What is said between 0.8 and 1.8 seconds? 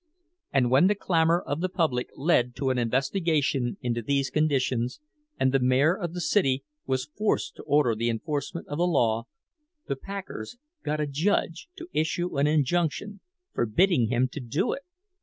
the clamor of the